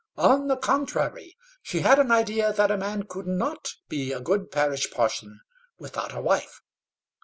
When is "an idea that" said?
1.99-2.71